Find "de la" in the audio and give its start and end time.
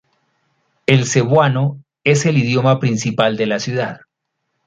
3.37-3.59